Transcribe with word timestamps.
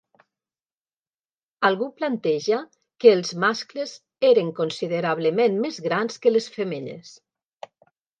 Algú 1.67 1.89
planteja 1.99 2.61
que 3.05 3.11
els 3.17 3.33
mascles 3.43 3.93
eren 4.31 4.49
considerablement 4.61 5.61
més 5.67 5.79
grans 5.89 6.19
que 6.25 6.33
les 6.37 6.49
femelles. 6.57 7.13